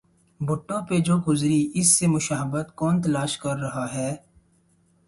بھٹو 0.39 0.77
پہ 0.87 0.97
جو 1.05 1.17
گزری 1.27 1.59
اس 1.73 1.87
سے 1.97 2.07
مشابہت 2.07 2.75
کون 2.75 3.01
تلاش 3.01 3.37
کر 3.37 3.55
رہا 3.57 3.85
ہے؟ 3.93 4.11